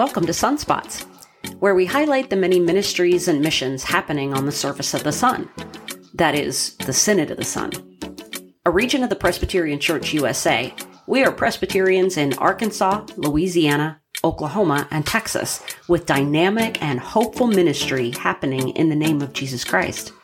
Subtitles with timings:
[0.00, 1.04] Welcome to Sunspots,
[1.58, 5.50] where we highlight the many ministries and missions happening on the surface of the sun.
[6.14, 7.72] That is, the Synod of the Sun.
[8.64, 10.74] A region of the Presbyterian Church USA,
[11.06, 18.70] we are Presbyterians in Arkansas, Louisiana, Oklahoma, and Texas, with dynamic and hopeful ministry happening
[18.70, 20.14] in the name of Jesus Christ.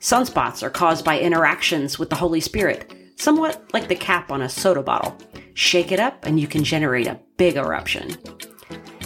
[0.00, 4.48] Sunspots are caused by interactions with the Holy Spirit, somewhat like the cap on a
[4.48, 5.18] soda bottle.
[5.52, 8.16] Shake it up and you can generate a big eruption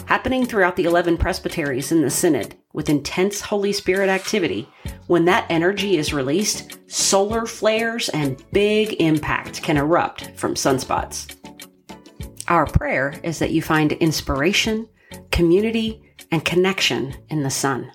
[0.09, 4.67] happening throughout the 11 presbyteries in the Synod with intense Holy Spirit activity.
[5.05, 11.35] When that energy is released, solar flares and big impact can erupt from sunspots.
[12.47, 14.89] Our prayer is that you find inspiration,
[15.31, 16.01] community,
[16.31, 17.91] and connection in the sun.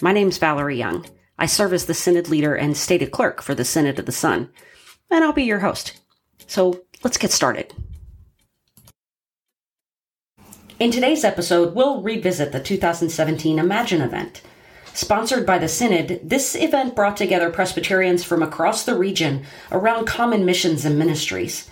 [0.00, 1.04] My name's Valerie Young.
[1.38, 4.48] I serve as the Synod leader and stated clerk for the Synod of the Sun,
[5.10, 6.00] and I'll be your host.
[6.46, 7.74] So let's get started.
[10.82, 14.42] In today's episode, we'll revisit the 2017 Imagine event.
[14.92, 20.44] Sponsored by the Synod, this event brought together Presbyterians from across the region around common
[20.44, 21.70] missions and ministries.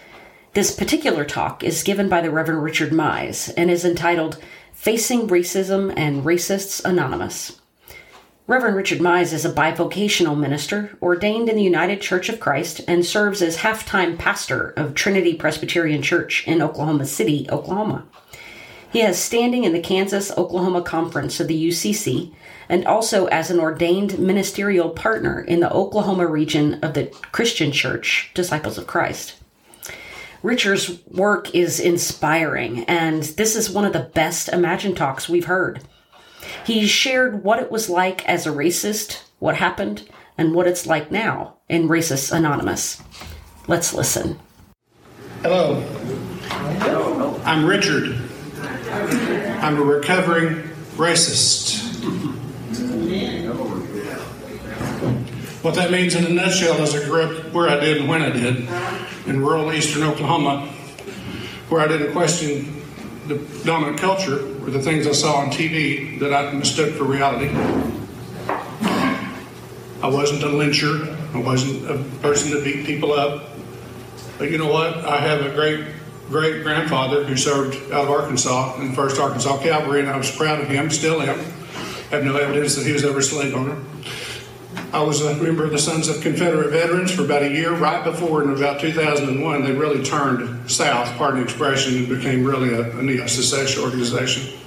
[0.53, 4.39] This particular talk is given by the Reverend Richard Mize and is entitled
[4.73, 7.59] Facing Racism and Racists Anonymous.
[8.47, 13.05] Reverend Richard Mize is a bivocational minister ordained in the United Church of Christ and
[13.05, 18.07] serves as half time pastor of Trinity Presbyterian Church in Oklahoma City, Oklahoma.
[18.91, 22.35] He has standing in the Kansas Oklahoma Conference of the UCC
[22.69, 28.31] and also as an ordained ministerial partner in the Oklahoma region of the Christian Church,
[28.35, 29.35] Disciples of Christ.
[30.43, 35.83] Richard's work is inspiring, and this is one of the best Imagine talks we've heard.
[36.65, 41.11] He shared what it was like as a racist, what happened, and what it's like
[41.11, 43.03] now in Racists Anonymous.
[43.69, 44.41] Let's listen.
[45.43, 45.83] Hello.
[47.45, 48.30] I'm Richard.
[48.91, 50.57] I'm a recovering
[50.97, 51.79] racist.
[55.63, 58.23] What that means in a nutshell is I grew up where I did and when
[58.23, 58.69] I did,
[59.27, 60.67] in rural eastern Oklahoma,
[61.69, 62.83] where I didn't question
[63.29, 67.49] the dominant culture or the things I saw on TV that I mistook for reality.
[70.03, 71.17] I wasn't a lyncher.
[71.35, 73.51] I wasn't a person to beat people up.
[74.39, 74.97] But you know what?
[75.05, 75.85] I have a great
[76.31, 80.31] great grandfather who served out of Arkansas in the 1st Arkansas Cavalry, and I was
[80.35, 81.39] proud of him, still am.
[82.11, 83.77] Have no evidence that he was ever a slave owner.
[84.93, 87.73] I was a member of the Sons of Confederate Veterans for about a year.
[87.75, 92.75] Right before, in about 2001, they really turned south, pardon the expression, and became really
[92.75, 94.59] a, a neo-secession organization.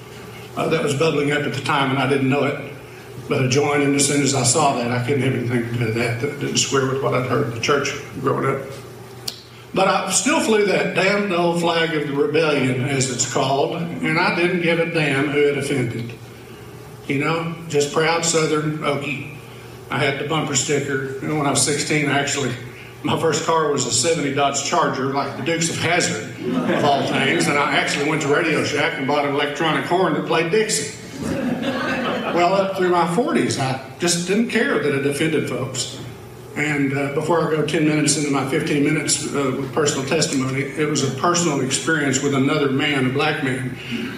[0.55, 2.73] Uh, that was bubbling up at the time, and I didn't know it.
[3.29, 5.79] But I joined, and as soon as I saw that, I couldn't have anything to
[5.79, 6.21] do with that.
[6.21, 8.67] That didn't square with what I'd heard in the church growing up.
[9.73, 14.19] But I still flew that damned old flag of the rebellion, as it's called, and
[14.19, 16.13] I didn't give a damn who it offended.
[17.07, 19.35] You know, just proud Southern Okie.
[19.89, 21.19] I had the bumper sticker.
[21.21, 22.53] Know, when I was 16, actually,
[23.03, 27.05] my first car was a 70 Dodge Charger, like the Dukes of Hazzard, of all
[27.07, 30.51] things, and I actually went to Radio Shack and bought an electronic horn that played
[30.51, 30.97] Dixie.
[31.23, 35.99] Well, up through my 40s, I just didn't care that it offended folks.
[36.55, 40.61] And uh, before I go 10 minutes into my 15 minutes uh, with personal testimony,
[40.61, 43.75] it was a personal experience with another man, a black man,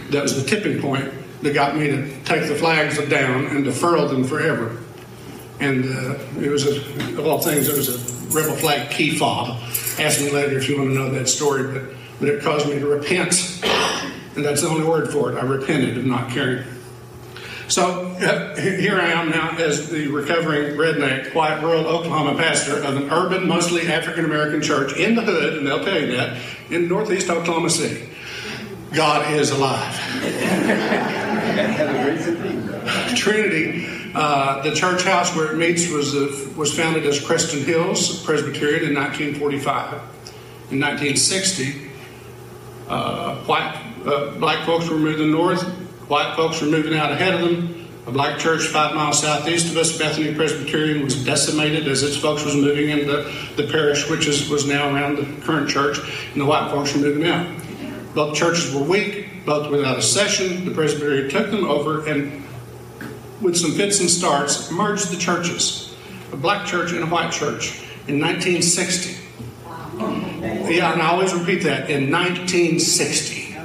[0.09, 3.71] that was the tipping point that got me to take the flags down and to
[3.71, 4.77] furl them forever.
[5.61, 9.61] And uh, it was, a, of all things, it was a rebel flag key fob.
[9.97, 12.79] Ask me later if you want to know that story, but, but it caused me
[12.79, 13.61] to repent.
[14.35, 15.37] And that's the only word for it.
[15.37, 16.65] I repented of not caring.
[17.67, 18.09] So
[18.55, 23.47] here I am now as the recovering redneck, white rural Oklahoma pastor of an urban,
[23.47, 26.37] mostly African American church in the hood, and they'll tell you that,
[26.69, 28.07] in northeast Oklahoma City.
[28.93, 29.95] God is alive.
[33.15, 38.23] Trinity, uh, the church house where it meets was uh, was founded as Creston Hills
[38.23, 39.93] Presbyterian in 1945.
[40.71, 41.89] In 1960,
[42.87, 43.75] uh, white
[44.05, 47.87] uh, black folks were moving north White folks were moving out ahead of them.
[48.05, 52.45] A black church five miles southeast of us, Bethany Presbyterian, was decimated as its folks
[52.45, 53.23] was moving into
[53.55, 55.97] the parish, which is, was now around the current church,
[56.31, 57.47] and the white folks were moving out.
[58.13, 60.65] Both churches were weak, both without a session.
[60.65, 62.43] The Presbyterian took them over and,
[63.41, 65.95] with some fits and starts, merged the churches
[66.31, 69.15] a black church and a white church in 1960.
[70.71, 73.55] Yeah, and I always repeat that in 1960.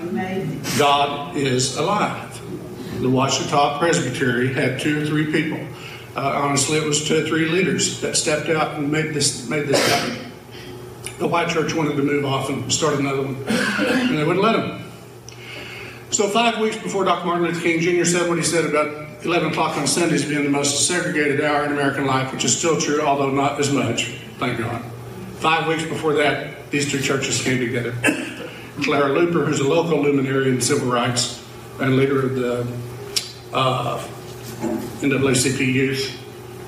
[0.79, 2.30] God is alive
[3.01, 5.59] the Ouachita Presbytery had two or three people.
[6.15, 9.67] Uh, honestly, it was two or three leaders that stepped out and made this made
[9.67, 10.33] this happen.
[11.19, 14.53] The white church wanted to move off and start another one, and they wouldn't let
[14.53, 14.85] them.
[16.11, 17.27] So five weeks before Dr.
[17.27, 18.05] Martin Luther King Jr.
[18.05, 21.73] said what he said about 11 o'clock on Sundays being the most segregated hour in
[21.73, 24.07] American life, which is still true, although not as much,
[24.39, 24.83] thank God.
[25.37, 27.93] Five weeks before that, these two churches came together.
[28.83, 31.40] Clara Luper, who's a local luminary in civil rights
[31.81, 32.67] and leader of the
[33.53, 34.07] uh,
[35.01, 36.17] NAACP youth,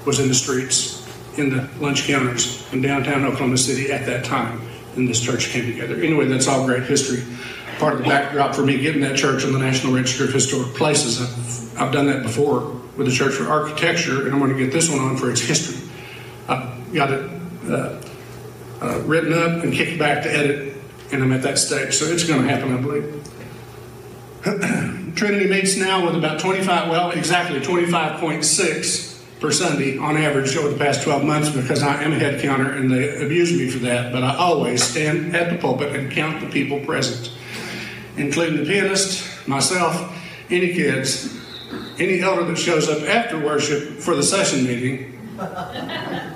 [0.06, 1.06] was in the streets,
[1.38, 4.60] in the lunch counters in downtown Oklahoma City at that time,
[4.96, 5.96] and this church came together.
[6.02, 7.22] Anyway, that's all great history
[7.82, 10.72] part of the backdrop for me getting that church on the National Register of Historic
[10.74, 11.20] Places.
[11.20, 12.60] I've, I've done that before
[12.96, 15.40] with the Church for Architecture, and I'm going to get this one on for its
[15.40, 15.90] history.
[16.48, 17.28] I've got it
[17.68, 18.00] uh,
[18.80, 20.76] uh, written up and kicked back to edit,
[21.10, 21.94] and I'm at that stage.
[21.94, 23.28] So it's going to happen, I believe.
[25.14, 30.78] Trinity meets now with about 25, well, exactly 25.6 per Sunday on average over the
[30.78, 34.12] past 12 months because I am a head counter and they abuse me for that.
[34.12, 37.32] But I always stand at the pulpit and count the people present
[38.16, 40.12] including the pianist, myself,
[40.50, 41.34] any kids,
[41.98, 45.08] any elder that shows up after worship for the session meeting.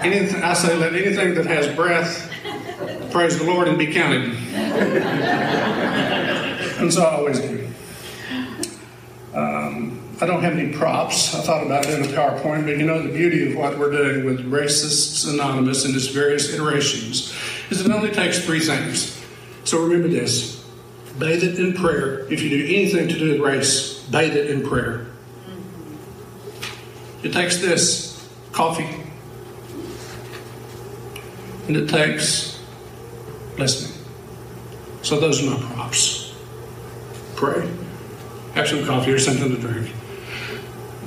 [0.00, 2.32] Anything, I say, let anything that has breath
[3.11, 4.25] praise the Lord and be counted.
[6.81, 7.66] and so I always do.
[10.21, 11.35] I don't have any props.
[11.35, 13.91] I thought about it in a PowerPoint, but you know, the beauty of what we're
[13.91, 17.35] doing with Racists Anonymous and its various iterations
[17.71, 19.23] is it only takes three things.
[19.65, 20.57] So remember this
[21.19, 22.31] Bathe it in prayer.
[22.31, 25.07] If you do anything to do with race, bathe it in prayer.
[27.23, 28.89] It takes this coffee,
[31.69, 32.62] and it takes
[33.59, 33.99] listening.
[35.03, 36.35] So those are my props.
[37.35, 37.67] Pray,
[38.55, 39.91] have some coffee or something to drink,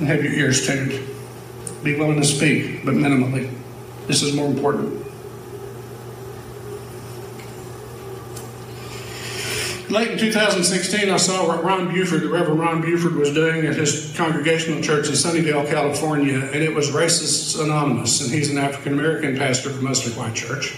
[0.00, 0.98] and have your ears tuned.
[1.84, 3.52] Be willing to speak, but minimally.
[4.08, 5.00] This is more important.
[9.90, 13.74] late in 2016, I saw what Ron Buford, the Reverend Ron Buford, was doing at
[13.74, 18.92] his congregational church in Sunnyvale, California, and it was Racists Anonymous, and he's an African
[18.92, 20.76] American pastor a mostly white church.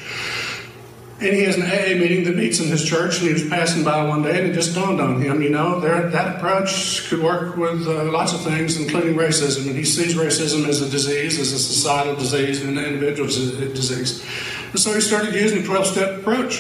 [1.20, 3.85] And he has an AA meeting that meets in his church, and he was passing
[3.85, 7.56] by one day, and it just dawned on him, you know, that approach could work
[7.56, 9.67] with uh, lots of things, including racism.
[9.69, 14.25] And he sees racism as a disease, as a societal disease, and an individual disease.
[14.70, 16.59] And so he started using a 12 step approach.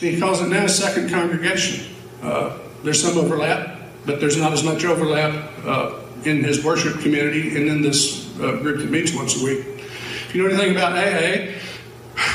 [0.00, 1.94] He calls it now second congregation.
[2.22, 7.56] Uh, there's some overlap, but there's not as much overlap uh, in his worship community
[7.56, 9.66] and in this uh, group that meets once a week.
[9.66, 11.54] If you know anything about AA,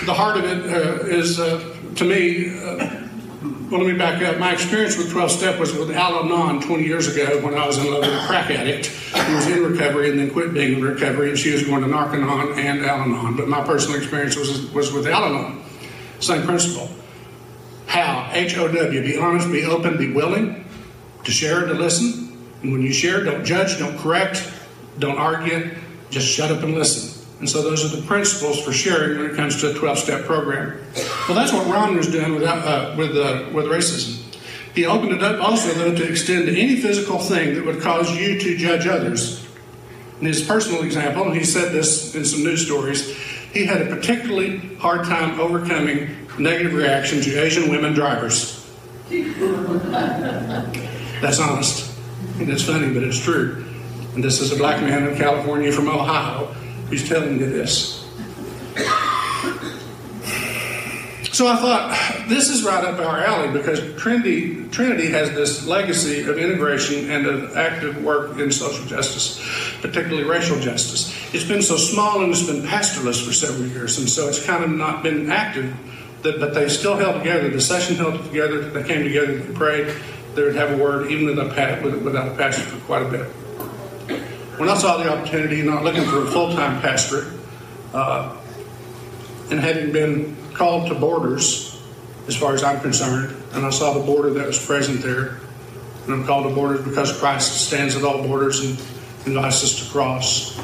[0.06, 3.07] the heart of it uh, is, uh, to me, uh,
[3.69, 4.40] well, let me back up.
[4.40, 7.78] My experience with 12 Step was with Al Anon 20 years ago when I was
[7.78, 10.84] in love with a crack addict who was in recovery and then quit being in
[10.84, 13.38] recovery, and she was going to Narconon and Al Anon.
[13.38, 15.63] But my personal experience was, was with Al Anon.
[16.19, 16.90] Same principle.
[17.86, 18.30] How?
[18.34, 19.01] H O W.
[19.01, 20.66] Be honest, be open, be willing
[21.24, 22.38] to share and to listen.
[22.62, 24.51] And when you share, don't judge, don't correct,
[24.98, 25.75] don't argue,
[26.10, 27.19] just shut up and listen.
[27.39, 30.25] And so those are the principles for sharing when it comes to a 12 step
[30.25, 30.77] program.
[31.27, 34.21] Well, that's what Ron was doing with, uh, with, uh, with racism.
[34.75, 38.15] He opened it up also, though, to extend to any physical thing that would cause
[38.15, 39.47] you to judge others.
[40.19, 43.15] In his personal example, and he said this in some news stories,
[43.53, 48.69] he had a particularly hard time overcoming negative reaction to Asian women drivers.
[51.21, 51.98] That's honest.
[52.39, 53.65] And it's funny, but it's true.
[54.13, 56.53] And this is a black man in California from Ohio
[56.89, 58.05] who's telling you this.
[61.31, 66.24] So I thought this is right up our alley because Trinity, Trinity has this legacy
[66.24, 69.39] of integration and of active work in social justice,
[69.79, 71.15] particularly racial justice.
[71.34, 74.65] It's been so small and it's been pastorless for several years, and so it's kind
[74.65, 75.74] of not been active
[76.22, 77.50] but they still held together.
[77.50, 78.62] The session held together.
[78.62, 79.38] They came together.
[79.38, 79.93] They prayed.
[80.36, 83.27] They would have a word, even without a pastor, for quite a bit.
[84.60, 87.34] When I saw the opportunity, not looking for a full time pastorate,
[87.94, 88.36] uh,
[89.50, 91.82] and having been called to borders,
[92.28, 95.39] as far as I'm concerned, and I saw the border that was present there,
[96.04, 98.78] and I'm called to borders because Christ stands at all borders and
[99.25, 100.60] invites us to cross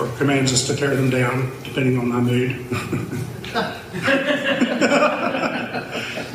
[0.00, 2.66] or commands us to tear them down, depending on my mood.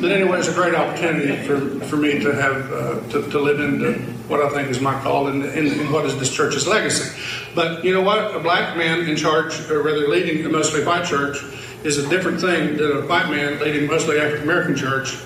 [0.02, 3.60] but anyway, it's a great opportunity for, for me to have uh, to, to live
[3.60, 3.92] into
[4.26, 7.16] what I think is my call and, and, what is this church's legacy.
[7.54, 8.34] But you know what?
[8.34, 11.36] A black man in charge, or rather leading a mostly white church,
[11.84, 15.18] is a different thing than a white man leading mostly African American church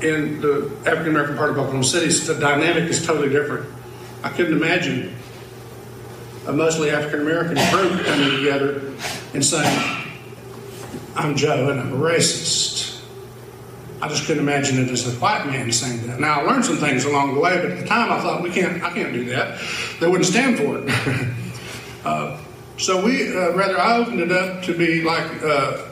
[0.00, 2.10] in the African American part of Oklahoma City.
[2.10, 3.68] So the dynamic is totally different.
[4.24, 5.14] I couldn't imagine
[6.46, 8.94] a mostly African American group coming together
[9.34, 10.06] and saying,
[11.14, 12.97] I'm Joe and I'm a racist.
[14.00, 16.20] I just couldn't imagine it as a white man saying that.
[16.20, 18.50] Now I learned some things along the way, but at the time I thought we
[18.50, 19.60] can't, I can't do that.
[20.00, 21.28] They wouldn't stand for it.
[22.04, 22.38] uh,
[22.76, 25.82] so we, uh, rather, I opened it up to be like uh,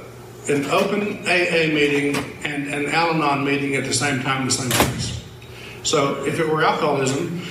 [0.48, 5.24] an open AA meeting and an Al-Anon meeting at the same time, the same place.
[5.82, 7.42] So if it were alcoholism,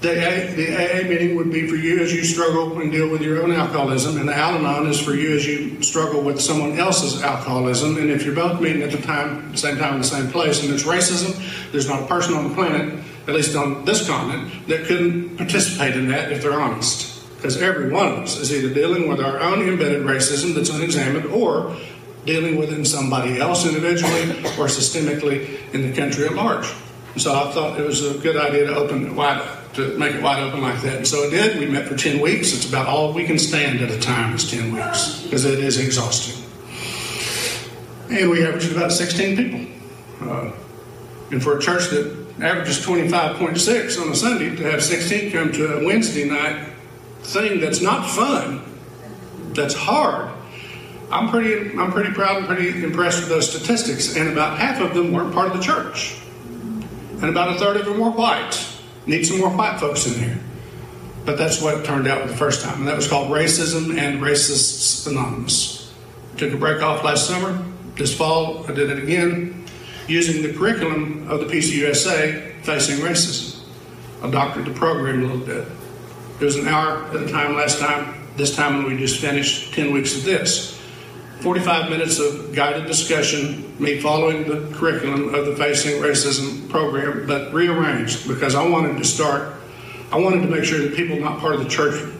[0.00, 3.20] the AA, the AA meeting would be for you as you struggle and deal with
[3.20, 6.78] your own alcoholism, and the Al Anon is for you as you struggle with someone
[6.78, 7.98] else's alcoholism.
[7.98, 10.72] And if you're both meeting at the time, same time, in the same place, and
[10.72, 11.36] it's racism,
[11.72, 15.94] there's not a person on the planet, at least on this continent, that couldn't participate
[15.94, 17.18] in that if they're honest.
[17.36, 21.26] Because every one of us is either dealing with our own embedded racism that's unexamined,
[21.26, 21.76] or
[22.24, 26.70] dealing with it in somebody else individually or systemically in the country at large.
[27.16, 30.22] So I thought it was a good idea to open it wide to make it
[30.22, 30.96] wide open like that.
[30.96, 31.58] And so it did.
[31.58, 32.52] We met for 10 weeks.
[32.52, 35.78] It's about all we can stand at a time is 10 weeks because it is
[35.78, 36.44] exhausting.
[38.10, 39.66] And we averaged about 16 people.
[40.28, 40.52] Uh,
[41.30, 45.78] and for a church that averages 25.6 on a Sunday, to have 16 come to
[45.78, 46.72] a Wednesday night
[47.22, 48.62] thing that's not fun,
[49.52, 50.32] that's hard,
[51.10, 54.16] I'm pretty, I'm pretty proud and pretty impressed with those statistics.
[54.16, 56.16] And about half of them weren't part of the church.
[56.40, 58.66] And about a third of them were white.
[59.06, 60.38] Need some more white folks in here.
[61.24, 62.80] But that's what it turned out the first time.
[62.80, 65.92] And that was called Racism and Racists Anonymous.
[66.36, 67.64] Took a break off last summer.
[67.96, 69.66] This fall, I did it again
[70.08, 73.62] using the curriculum of the PCUSA facing racism.
[74.22, 75.68] I doctored the program a little bit.
[76.40, 78.16] It was an hour at a time last time.
[78.36, 80.79] This time, when we just finished 10 weeks of this.
[81.40, 87.52] 45 minutes of guided discussion, me following the curriculum of the Facing Racism program, but
[87.54, 89.54] rearranged because I wanted to start,
[90.12, 92.12] I wanted to make sure that people not part of the church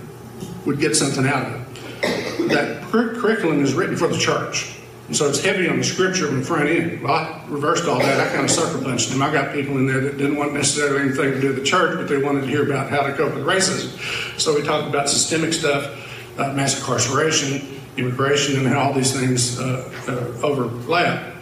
[0.64, 2.48] would get something out of it.
[2.48, 4.76] That curriculum is written for the church.
[5.06, 7.02] And so it's heavy on the scripture on the front end.
[7.02, 8.20] Well, I reversed all that.
[8.20, 9.20] I kind of sucker punched them.
[9.20, 11.98] I got people in there that didn't want necessarily anything to do with the church,
[11.98, 14.40] but they wanted to hear about how to cope with racism.
[14.40, 19.58] So we talked about systemic stuff, uh, mass incarceration, immigration and how all these things
[19.58, 21.34] uh, uh, overlap,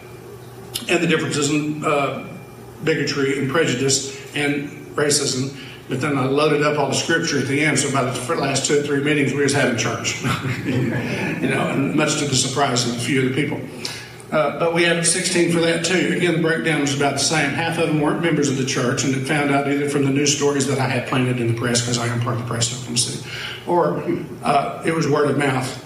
[0.87, 2.27] and the differences in uh,
[2.83, 5.55] bigotry and prejudice and racism.
[5.87, 8.67] But then I loaded up all the scripture at the end, so by the last
[8.67, 10.21] two or three meetings, we was having church.
[10.65, 13.59] you know, and much to the surprise of a few of the people.
[14.31, 16.13] Uh, but we had 16 for that too.
[16.15, 17.49] Again, the breakdown was about the same.
[17.49, 20.11] Half of them weren't members of the church and it found out either from the
[20.11, 22.47] news stories that I had planted in the press, because I am part of the
[22.47, 23.27] press Oklahoma City,
[23.65, 24.03] or
[24.43, 25.83] uh, it was word of mouth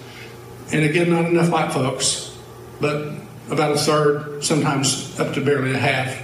[0.72, 2.36] and again, not enough white folks,
[2.80, 3.14] but
[3.50, 6.22] about a third, sometimes up to barely a half.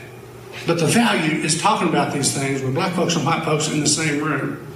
[0.66, 3.80] But the value is talking about these things with black folks and white folks in
[3.80, 4.66] the same room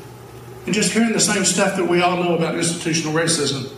[0.66, 3.70] and just hearing the same stuff that we all know about institutional racism.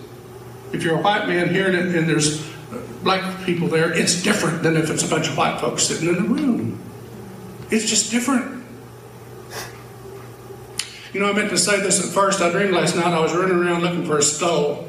[0.73, 2.49] If you're a white man hearing it and there's
[3.03, 6.15] black people there, it's different than if it's a bunch of white folks sitting in
[6.15, 6.81] the room.
[7.71, 8.65] It's just different.
[11.13, 12.41] You know, I meant to say this at first.
[12.41, 14.86] I dreamed last night I was running around looking for a stole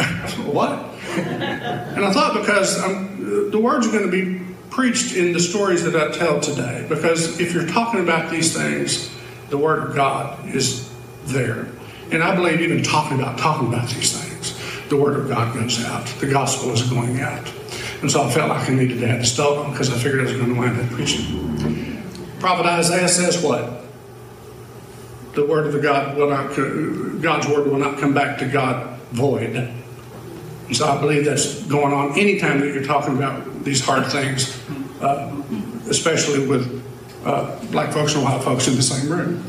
[0.44, 0.72] what?
[1.16, 5.84] and I thought because I'm, the words are going to be preached in the stories
[5.84, 6.86] that I tell today.
[6.88, 9.10] Because if you're talking about these things,
[9.50, 10.90] the Word of God is
[11.24, 11.66] there.
[12.12, 14.56] And I believe even talking about talking about these things,
[14.88, 16.06] the Word of God goes out.
[16.20, 17.52] The gospel is going out.
[18.00, 20.32] And so I felt like I needed to the stove because I figured I was
[20.32, 22.02] going to wind up preaching.
[22.38, 23.84] Prophet Isaiah says what?
[25.34, 26.48] The word of the God will not,
[27.20, 29.79] God's word will not come back to God void.
[30.72, 34.56] So I believe that's going on anytime that you're talking about these hard things,
[35.00, 35.34] uh,
[35.88, 36.84] especially with
[37.24, 39.44] uh, black folks and white folks in the same room.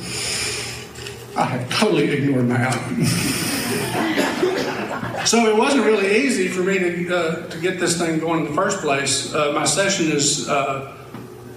[1.38, 3.06] I have totally ignored my outline.
[5.26, 8.48] so it wasn't really easy for me to, uh, to get this thing going in
[8.48, 9.34] the first place.
[9.34, 10.98] Uh, my session is uh,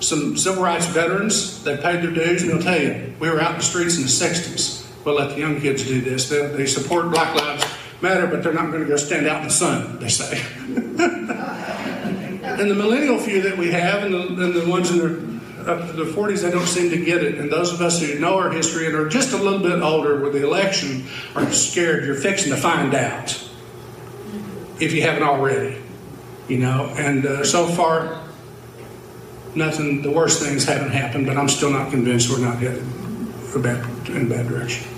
[0.01, 1.65] some civil rights veterans.
[1.65, 4.03] They paid their dues, and they'll tell you, we were out in the streets in
[4.03, 4.83] the 60s.
[5.05, 6.29] We'll let the young kids do this.
[6.29, 7.65] They, they support Black Lives
[8.05, 10.39] Matter, but they're not going to go stand out in the sun, they say.
[12.45, 15.17] and the millennial few that we have, and the, and the ones in their
[15.67, 17.39] up to the 40s, they don't seem to get it.
[17.39, 20.21] And those of us who know our history and are just a little bit older
[20.21, 23.33] with the election are scared you're fixing to find out
[24.79, 25.81] if you haven't already.
[26.47, 28.21] You know, and uh, so far,
[29.55, 32.85] nothing, the worst things haven't happened, but I'm still not convinced we're not headed
[33.63, 34.94] bad, in a bad direction.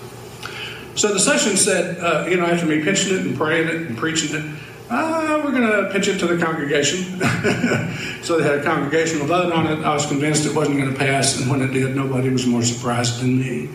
[0.96, 3.98] So the session said, uh, you know, after me pitching it and praying it and
[3.98, 7.20] preaching it, uh, we're going to pitch it to the congregation.
[8.22, 9.84] so they had a congregational vote on it.
[9.84, 12.62] I was convinced it wasn't going to pass, and when it did, nobody was more
[12.62, 13.68] surprised than me.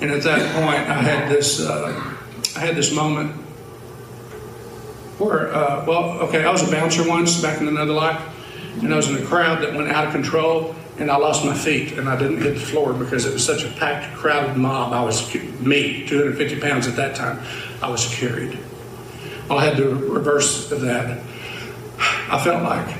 [0.00, 2.16] And at that point, I had this, uh,
[2.56, 3.32] I had this moment
[5.18, 8.22] where, uh, well, okay, I was a bouncer once back in another life,
[8.80, 11.54] And I was in a crowd that went out of control, and I lost my
[11.54, 14.92] feet, and I didn't hit the floor because it was such a packed, crowded mob.
[14.92, 17.40] I was, me, 250 pounds at that time,
[17.80, 18.58] I was carried.
[19.48, 21.22] Well, I had the reverse of that.
[21.98, 22.96] I felt like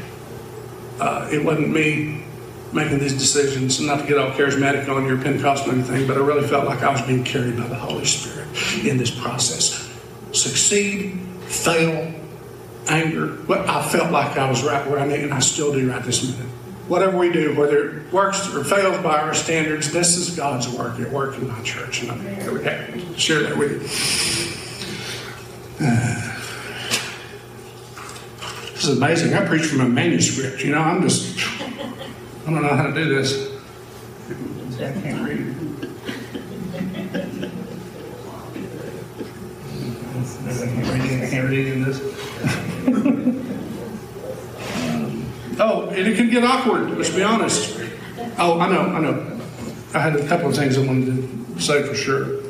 [1.01, 2.25] uh, it wasn't me
[2.73, 6.47] making these decisions, not to get all charismatic on your Pentecostal anything, but I really
[6.47, 8.47] felt like I was being carried by the Holy Spirit
[8.85, 9.89] in this process.
[10.33, 12.15] Succeed, fail,
[12.89, 13.39] anger.
[13.47, 16.03] Well, I felt like I was right where I need, and I still do right
[16.03, 16.55] this minute.
[16.89, 20.99] Whatever we do, whether it works or fails by our standards, this is God's work
[20.99, 23.81] at work in my church, and I'm happy to share that with you.
[25.87, 26.35] Uh,
[28.73, 29.35] this is amazing.
[29.35, 30.65] I preach from a manuscript.
[30.65, 33.53] You know, I'm just, I don't know how to do this.
[34.81, 35.55] I can't read.
[40.49, 42.01] I can't read, this.
[45.61, 47.79] Oh, and it can get awkward, let's be honest.
[48.39, 49.41] Oh, I know, I know.
[49.95, 52.41] I had a couple of things I wanted to say for sure.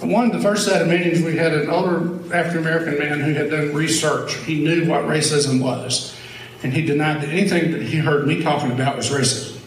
[0.00, 3.50] One the first set of meetings, we had an older African American man who had
[3.50, 4.34] done research.
[4.36, 6.16] He knew what racism was,
[6.62, 9.60] and he denied that anything that he heard me talking about was racism.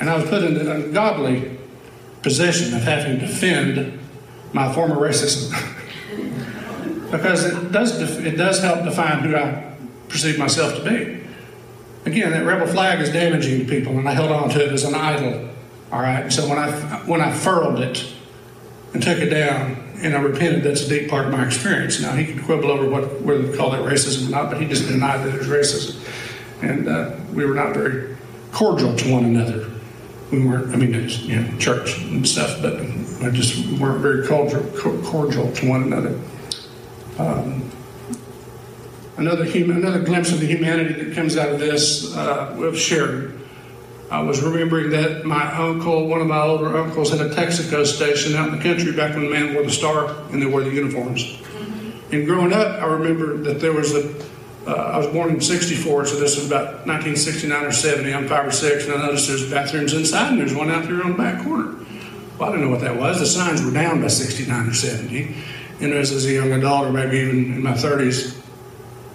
[0.00, 1.58] And I was put in the ungodly
[2.22, 3.98] position of having to defend
[4.52, 5.50] my former racism.
[7.10, 9.74] because it does, it does help define who I
[10.08, 11.19] perceive myself to be.
[12.06, 14.84] Again, that rebel flag is damaging to people, and I held on to it as
[14.84, 15.50] an idol.
[15.92, 16.32] All right.
[16.32, 16.70] So when I
[17.06, 18.06] when I furled it
[18.94, 22.00] and took it down, and I repented, that's a deep part of my experience.
[22.00, 24.66] Now he could quibble over what whether to call that racism or not, but he
[24.66, 25.96] just denied that it was racism,
[26.62, 28.16] and uh, we were not very
[28.52, 29.70] cordial to one another.
[30.32, 30.72] We weren't.
[30.72, 32.80] I mean, it was, you know, church and stuff, but
[33.22, 34.62] I just weren't very cordial,
[35.02, 36.18] cordial to one another.
[37.18, 37.70] Um,
[39.20, 43.38] another human, another glimpse of the humanity that comes out of this uh, with Sharon.
[44.10, 48.34] I was remembering that my uncle, one of my older uncles, had a Texaco station
[48.34, 50.70] out in the country back when the man wore the star and they wore the
[50.70, 51.22] uniforms.
[51.22, 52.14] Mm-hmm.
[52.14, 54.30] And growing up, I remember that there was a.
[54.66, 58.12] Uh, I was born in 64, so this was about 1969 or 70.
[58.12, 61.02] I'm five or six, and I noticed there's bathrooms inside, and there's one out there
[61.02, 61.76] on the back corner.
[62.38, 63.20] Well, I didn't know what that was.
[63.20, 65.34] The signs were down by 69 or 70.
[65.80, 68.39] And as, as a young adult, or maybe even in my 30s,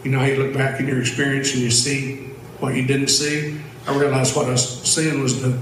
[0.06, 2.28] you know how you look back in your experience and you see
[2.60, 3.60] what you didn't see?
[3.88, 5.60] I realized what I was seeing was the,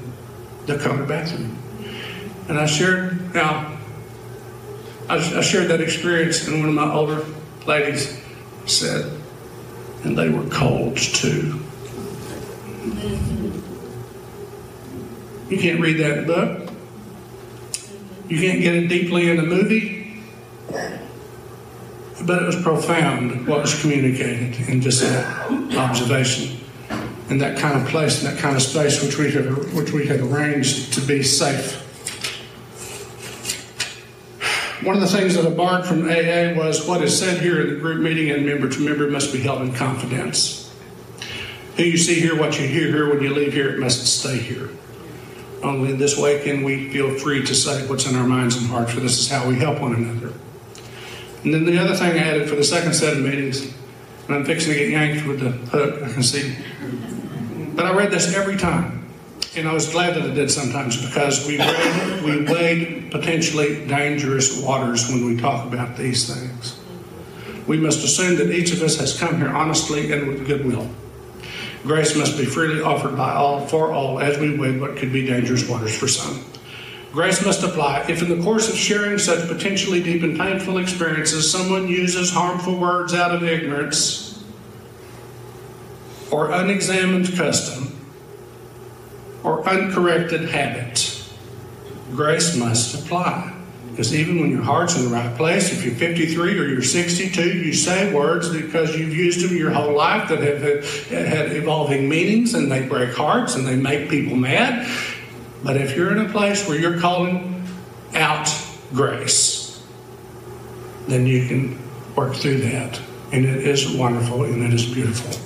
[0.66, 1.58] the covered bathroom.
[2.50, 3.78] And I shared, now,
[5.08, 7.26] I, I shared that experience, and one of my older
[7.66, 8.22] ladies
[8.66, 9.18] said,
[10.04, 11.62] and they were colds too.
[15.50, 16.70] You can't read that book.
[18.28, 20.22] You can't get it deeply in a movie
[22.26, 26.60] but it was profound what was communicated in just that observation
[27.30, 30.06] in that kind of place, in that kind of space which we had, which we
[30.06, 31.80] had arranged to be safe.
[34.84, 37.74] One of the things that I borrowed from AA was what is said here in
[37.74, 40.72] the group meeting and member to member must be held in confidence.
[41.78, 44.38] Who you see here, what you hear here, when you leave here, it must stay
[44.38, 44.70] here.
[45.64, 48.68] Only in this way can we feel free to say what's in our minds and
[48.68, 50.34] hearts, for this is how we help one another.
[51.44, 53.74] And then the other thing I added for the second set of meetings,
[54.28, 56.56] and I'm fixing to get yanked with the hook, I can see.
[57.76, 59.04] But I read this every time.
[59.56, 64.60] And I was glad that I did sometimes because we wade, we wade potentially dangerous
[64.60, 66.80] waters when we talk about these things.
[67.68, 70.90] We must assume that each of us has come here honestly and with goodwill.
[71.84, 75.26] Grace must be freely offered by all for all as we wade what could be
[75.28, 76.44] dangerous waters for some.
[77.14, 81.50] Grace must apply if, in the course of sharing such potentially deep and painful experiences,
[81.50, 84.44] someone uses harmful words out of ignorance
[86.32, 87.96] or unexamined custom
[89.44, 91.24] or uncorrected habit.
[92.16, 93.52] Grace must apply.
[93.92, 97.60] Because even when your heart's in the right place, if you're 53 or you're 62,
[97.60, 102.56] you say words because you've used them your whole life that have had evolving meanings
[102.56, 104.88] and they break hearts and they make people mad
[105.64, 107.66] but if you're in a place where you're calling
[108.14, 108.50] out
[108.94, 109.84] grace,
[111.08, 111.80] then you can
[112.16, 113.00] work through that.
[113.32, 115.40] And it is wonderful and it is beautiful.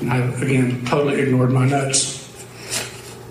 [0.00, 2.20] And I, again, totally ignored my notes.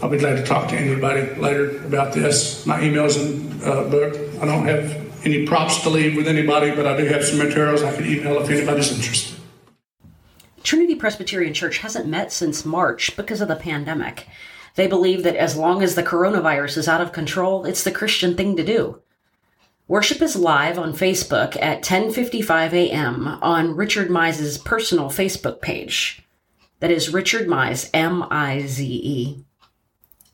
[0.02, 2.66] I'll be glad to talk to anybody later about this.
[2.66, 4.16] My email's in uh, book.
[4.42, 7.84] I don't have any props to leave with anybody, but I do have some materials
[7.84, 9.40] I can email if anybody's interested.
[10.64, 14.28] Trinity Presbyterian Church hasn't met since March because of the pandemic.
[14.76, 18.36] They believe that as long as the coronavirus is out of control, it's the Christian
[18.36, 19.02] thing to do.
[19.88, 23.28] Worship is live on Facebook at 10:55 a.m.
[23.42, 26.24] on Richard Mize's personal Facebook page.
[26.80, 29.44] That is Richard Mize, M I Z E.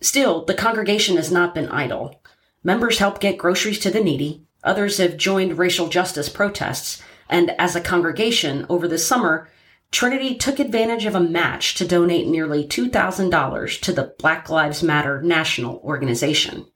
[0.02, 2.21] Still, the congregation has not been idle.
[2.63, 7.75] Members help get groceries to the needy, others have joined racial justice protests, and as
[7.75, 9.49] a congregation, over the summer,
[9.91, 15.21] Trinity took advantage of a match to donate nearly $2,000 to the Black Lives Matter
[15.21, 16.67] national organization.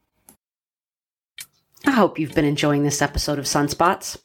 [1.85, 4.17] I hope you've been enjoying this episode of Sunspots.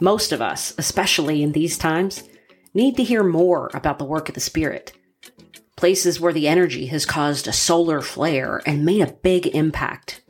[0.00, 2.24] Most of us, especially in these times,
[2.74, 4.92] need to hear more about the work of the Spirit.
[5.76, 10.22] Places where the energy has caused a solar flare and made a big impact.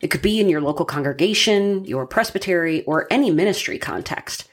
[0.00, 4.48] It could be in your local congregation, your presbytery, or any ministry context.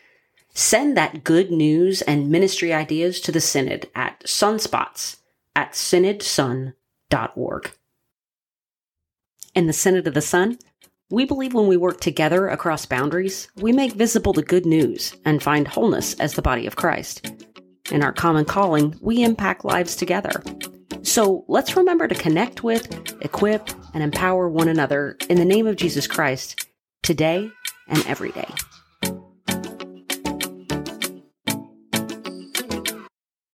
[0.54, 5.18] Send that good news and ministry ideas to the Synod at sunspots
[5.56, 7.72] at synodsun.org.
[9.56, 10.60] In the Synod of the Sun,
[11.10, 15.44] we believe when we work together across boundaries, we make visible the good news and
[15.44, 17.32] find wholeness as the body of Christ.
[17.92, 20.44] In our common calling, we impact lives together.
[21.02, 25.76] So let's remember to connect with, equip, and empower one another in the name of
[25.76, 26.68] Jesus Christ
[27.04, 27.52] today
[27.88, 28.48] and every day.